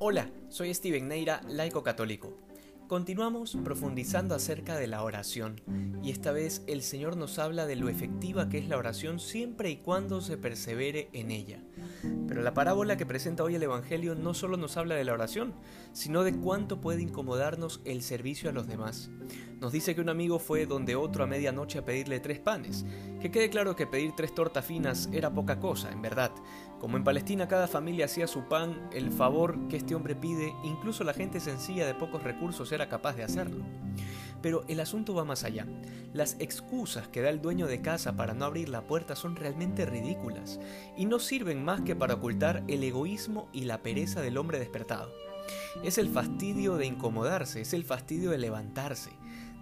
Hola, 0.00 0.30
soy 0.48 0.72
Steven 0.72 1.08
Neira, 1.08 1.40
laico 1.48 1.82
católico. 1.82 2.38
Continuamos 2.86 3.58
profundizando 3.64 4.36
acerca 4.36 4.76
de 4.76 4.86
la 4.86 5.02
oración 5.02 5.60
y 6.04 6.12
esta 6.12 6.30
vez 6.30 6.62
el 6.68 6.82
Señor 6.82 7.16
nos 7.16 7.40
habla 7.40 7.66
de 7.66 7.74
lo 7.74 7.88
efectiva 7.88 8.48
que 8.48 8.58
es 8.58 8.68
la 8.68 8.76
oración 8.76 9.18
siempre 9.18 9.70
y 9.70 9.78
cuando 9.78 10.20
se 10.20 10.38
persevere 10.38 11.08
en 11.12 11.32
ella. 11.32 11.64
Pero 12.28 12.42
la 12.42 12.54
parábola 12.54 12.96
que 12.96 13.06
presenta 13.06 13.42
hoy 13.42 13.56
el 13.56 13.62
Evangelio 13.64 14.14
no 14.14 14.34
solo 14.34 14.56
nos 14.56 14.76
habla 14.76 14.94
de 14.94 15.02
la 15.02 15.14
oración, 15.14 15.52
sino 15.92 16.22
de 16.22 16.36
cuánto 16.36 16.80
puede 16.80 17.02
incomodarnos 17.02 17.80
el 17.84 18.02
servicio 18.02 18.50
a 18.50 18.52
los 18.52 18.68
demás. 18.68 19.10
Nos 19.60 19.72
dice 19.72 19.96
que 19.96 20.00
un 20.00 20.08
amigo 20.08 20.38
fue 20.38 20.66
donde 20.66 20.94
otro 20.94 21.24
a 21.24 21.26
medianoche 21.26 21.80
a 21.80 21.84
pedirle 21.84 22.20
tres 22.20 22.38
panes. 22.38 22.86
Que 23.20 23.32
quede 23.32 23.50
claro 23.50 23.74
que 23.74 23.88
pedir 23.88 24.12
tres 24.16 24.32
tortas 24.32 24.64
finas 24.64 25.08
era 25.12 25.34
poca 25.34 25.58
cosa, 25.58 25.90
en 25.90 26.00
verdad. 26.00 26.30
Como 26.78 26.96
en 26.96 27.02
Palestina 27.02 27.48
cada 27.48 27.66
familia 27.66 28.04
hacía 28.04 28.28
su 28.28 28.44
pan, 28.44 28.88
el 28.92 29.10
favor 29.10 29.66
que 29.68 29.76
este 29.76 29.96
hombre 29.96 30.14
pide, 30.14 30.54
incluso 30.62 31.02
la 31.02 31.12
gente 31.12 31.40
sencilla 31.40 31.88
de 31.88 31.94
pocos 31.94 32.22
recursos 32.22 32.70
era 32.70 32.88
capaz 32.88 33.16
de 33.16 33.24
hacerlo. 33.24 33.64
Pero 34.40 34.64
el 34.68 34.78
asunto 34.78 35.12
va 35.12 35.24
más 35.24 35.42
allá. 35.42 35.66
Las 36.12 36.36
excusas 36.38 37.08
que 37.08 37.20
da 37.20 37.28
el 37.28 37.42
dueño 37.42 37.66
de 37.66 37.82
casa 37.82 38.14
para 38.14 38.34
no 38.34 38.44
abrir 38.44 38.68
la 38.68 38.86
puerta 38.86 39.16
son 39.16 39.34
realmente 39.34 39.86
ridículas 39.86 40.60
y 40.96 41.06
no 41.06 41.18
sirven 41.18 41.64
más 41.64 41.80
que 41.80 41.96
para 41.96 42.14
ocultar 42.14 42.62
el 42.68 42.84
egoísmo 42.84 43.48
y 43.52 43.64
la 43.64 43.82
pereza 43.82 44.20
del 44.20 44.38
hombre 44.38 44.60
despertado. 44.60 45.12
Es 45.82 45.98
el 45.98 46.08
fastidio 46.08 46.76
de 46.76 46.86
incomodarse, 46.86 47.60
es 47.60 47.72
el 47.72 47.84
fastidio 47.84 48.30
de 48.30 48.38
levantarse. 48.38 49.10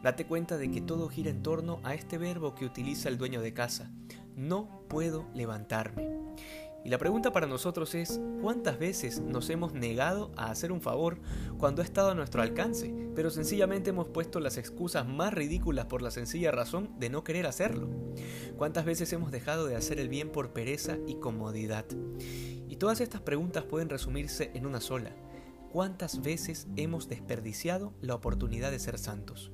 Date 0.06 0.24
cuenta 0.24 0.56
de 0.56 0.70
que 0.70 0.80
todo 0.80 1.08
gira 1.08 1.30
en 1.30 1.42
torno 1.42 1.80
a 1.82 1.92
este 1.92 2.16
verbo 2.16 2.54
que 2.54 2.64
utiliza 2.64 3.08
el 3.08 3.18
dueño 3.18 3.40
de 3.40 3.52
casa. 3.52 3.90
No 4.36 4.84
puedo 4.86 5.26
levantarme. 5.34 6.08
Y 6.84 6.90
la 6.90 6.98
pregunta 6.98 7.32
para 7.32 7.48
nosotros 7.48 7.92
es, 7.96 8.20
¿cuántas 8.40 8.78
veces 8.78 9.18
nos 9.18 9.50
hemos 9.50 9.72
negado 9.72 10.30
a 10.36 10.52
hacer 10.52 10.70
un 10.70 10.80
favor 10.80 11.18
cuando 11.58 11.82
ha 11.82 11.84
estado 11.84 12.12
a 12.12 12.14
nuestro 12.14 12.40
alcance, 12.40 12.94
pero 13.16 13.30
sencillamente 13.30 13.90
hemos 13.90 14.06
puesto 14.06 14.38
las 14.38 14.58
excusas 14.58 15.08
más 15.08 15.34
ridículas 15.34 15.86
por 15.86 16.02
la 16.02 16.12
sencilla 16.12 16.52
razón 16.52 16.94
de 17.00 17.10
no 17.10 17.24
querer 17.24 17.44
hacerlo? 17.44 17.88
¿Cuántas 18.56 18.84
veces 18.84 19.12
hemos 19.12 19.32
dejado 19.32 19.66
de 19.66 19.74
hacer 19.74 19.98
el 19.98 20.08
bien 20.08 20.30
por 20.30 20.52
pereza 20.52 20.98
y 21.08 21.16
comodidad? 21.16 21.86
Y 22.68 22.76
todas 22.76 23.00
estas 23.00 23.22
preguntas 23.22 23.64
pueden 23.64 23.88
resumirse 23.88 24.52
en 24.54 24.66
una 24.66 24.80
sola. 24.80 25.10
¿Cuántas 25.72 26.22
veces 26.22 26.68
hemos 26.76 27.08
desperdiciado 27.08 27.92
la 28.00 28.14
oportunidad 28.14 28.70
de 28.70 28.78
ser 28.78 28.98
santos? 28.98 29.50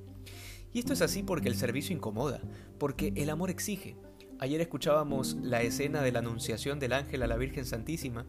Y 0.73 0.79
esto 0.79 0.93
es 0.93 1.01
así 1.01 1.23
porque 1.23 1.47
el 1.47 1.55
servicio 1.55 1.95
incomoda, 1.95 2.41
porque 2.79 3.13
el 3.15 3.29
amor 3.29 3.49
exige, 3.49 3.95
Ayer 4.43 4.59
escuchábamos 4.59 5.37
la 5.41 5.61
escena 5.61 6.01
de 6.01 6.11
la 6.11 6.19
anunciación 6.19 6.77
del 6.77 6.91
ángel 6.91 7.23
a 7.23 7.27
la 7.27 7.37
Virgen 7.37 7.65
Santísima 7.65 8.25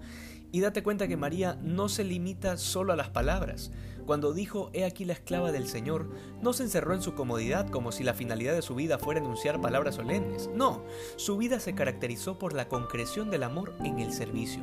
y 0.52 0.60
date 0.60 0.84
cuenta 0.84 1.08
que 1.08 1.16
María 1.16 1.58
no 1.60 1.88
se 1.88 2.04
limita 2.04 2.56
solo 2.56 2.92
a 2.92 2.96
las 2.96 3.08
palabras. 3.08 3.72
Cuando 4.06 4.32
dijo, 4.32 4.70
He 4.74 4.84
aquí 4.84 5.04
la 5.04 5.14
esclava 5.14 5.50
del 5.50 5.66
Señor, 5.66 6.08
no 6.40 6.52
se 6.52 6.62
encerró 6.62 6.94
en 6.94 7.02
su 7.02 7.14
comodidad 7.14 7.68
como 7.68 7.90
si 7.90 8.04
la 8.04 8.14
finalidad 8.14 8.54
de 8.54 8.62
su 8.62 8.76
vida 8.76 8.98
fuera 8.98 9.18
enunciar 9.18 9.60
palabras 9.60 9.96
solemnes. 9.96 10.48
No, 10.54 10.84
su 11.16 11.36
vida 11.36 11.58
se 11.58 11.74
caracterizó 11.74 12.38
por 12.38 12.52
la 12.52 12.68
concreción 12.68 13.30
del 13.30 13.42
amor 13.42 13.74
en 13.82 13.98
el 13.98 14.12
servicio. 14.12 14.62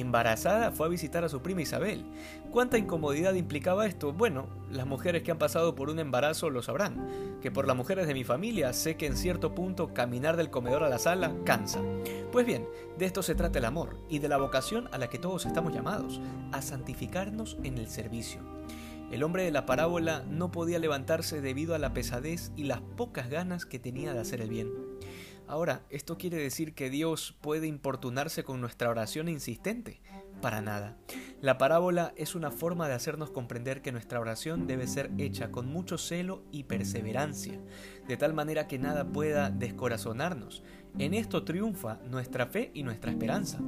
Embarazada 0.00 0.72
fue 0.72 0.86
a 0.86 0.90
visitar 0.90 1.24
a 1.24 1.28
su 1.28 1.42
prima 1.42 1.62
Isabel. 1.62 2.04
¿Cuánta 2.50 2.78
incomodidad 2.78 3.34
implicaba 3.34 3.86
esto? 3.86 4.12
Bueno, 4.12 4.48
las 4.70 4.86
mujeres 4.86 5.22
que 5.22 5.30
han 5.30 5.38
pasado 5.38 5.74
por 5.74 5.90
un 5.90 5.98
embarazo 5.98 6.50
lo 6.50 6.62
sabrán. 6.62 7.38
Que 7.40 7.50
por 7.50 7.66
las 7.66 7.76
mujeres 7.76 8.06
de 8.06 8.14
mi 8.14 8.24
familia 8.24 8.72
sé 8.72 8.96
que 8.96 9.06
en 9.06 9.16
cierto 9.16 9.54
punto 9.54 9.92
caminar 9.94 10.36
del 10.36 10.50
comedor 10.50 10.82
a 10.84 10.88
la 10.88 10.98
sala 10.98 11.32
cansa. 11.44 11.80
Pues 12.32 12.46
bien, 12.46 12.66
de 12.98 13.06
esto 13.06 13.22
se 13.22 13.34
trata 13.34 13.58
el 13.58 13.64
amor 13.64 13.98
y 14.08 14.18
de 14.18 14.28
la 14.28 14.38
vocación 14.38 14.88
a 14.92 14.98
la 14.98 15.08
que 15.08 15.18
todos 15.18 15.46
estamos 15.46 15.72
llamados, 15.72 16.20
a 16.52 16.62
santificarnos 16.62 17.58
en 17.62 17.78
el 17.78 17.88
servicio. 17.88 18.40
El 19.10 19.24
hombre 19.24 19.42
de 19.42 19.50
la 19.50 19.66
parábola 19.66 20.24
no 20.28 20.52
podía 20.52 20.78
levantarse 20.78 21.40
debido 21.40 21.74
a 21.74 21.78
la 21.78 21.92
pesadez 21.92 22.52
y 22.56 22.64
las 22.64 22.80
pocas 22.80 23.28
ganas 23.28 23.66
que 23.66 23.80
tenía 23.80 24.14
de 24.14 24.20
hacer 24.20 24.40
el 24.40 24.50
bien. 24.50 24.89
Ahora, 25.50 25.82
¿esto 25.90 26.16
quiere 26.16 26.36
decir 26.36 26.74
que 26.74 26.90
Dios 26.90 27.36
puede 27.40 27.66
importunarse 27.66 28.44
con 28.44 28.60
nuestra 28.60 28.88
oración 28.88 29.28
insistente? 29.28 30.00
Para 30.40 30.60
nada. 30.60 30.96
La 31.40 31.58
parábola 31.58 32.14
es 32.16 32.36
una 32.36 32.52
forma 32.52 32.86
de 32.86 32.94
hacernos 32.94 33.32
comprender 33.32 33.82
que 33.82 33.90
nuestra 33.90 34.20
oración 34.20 34.68
debe 34.68 34.86
ser 34.86 35.10
hecha 35.18 35.50
con 35.50 35.66
mucho 35.66 35.98
celo 35.98 36.44
y 36.52 36.64
perseverancia, 36.64 37.58
de 38.06 38.16
tal 38.16 38.32
manera 38.32 38.68
que 38.68 38.78
nada 38.78 39.08
pueda 39.08 39.50
descorazonarnos. 39.50 40.62
En 41.00 41.14
esto 41.14 41.42
triunfa 41.42 41.98
nuestra 42.08 42.46
fe 42.46 42.70
y 42.72 42.84
nuestra 42.84 43.10
esperanza, 43.10 43.58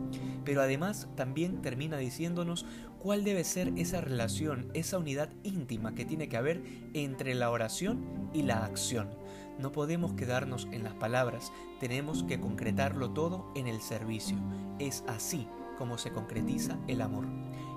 pero 0.44 0.62
además 0.62 1.08
también 1.16 1.62
termina 1.62 1.96
diciéndonos 1.96 2.64
cuál 3.00 3.24
debe 3.24 3.42
ser 3.42 3.72
esa 3.74 4.00
relación, 4.00 4.70
esa 4.72 4.98
unidad 4.98 5.30
íntima 5.42 5.96
que 5.96 6.04
tiene 6.04 6.28
que 6.28 6.36
haber 6.36 6.62
entre 6.94 7.34
la 7.34 7.50
oración 7.50 8.30
y 8.32 8.42
la 8.42 8.64
acción. 8.64 9.21
No 9.58 9.72
podemos 9.72 10.14
quedarnos 10.14 10.66
en 10.72 10.82
las 10.82 10.94
palabras, 10.94 11.52
tenemos 11.80 12.24
que 12.24 12.40
concretarlo 12.40 13.10
todo 13.10 13.50
en 13.54 13.66
el 13.66 13.80
servicio. 13.80 14.36
Es 14.78 15.04
así 15.06 15.46
como 15.78 15.98
se 15.98 16.12
concretiza 16.12 16.78
el 16.88 17.00
amor. 17.00 17.26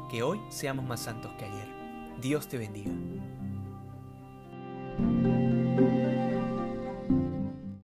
Que 0.09 0.23
hoy 0.23 0.39
seamos 0.49 0.85
más 0.85 1.01
santos 1.01 1.31
que 1.37 1.45
ayer. 1.45 1.67
Dios 2.21 2.47
te 2.47 2.57
bendiga. 2.57 2.91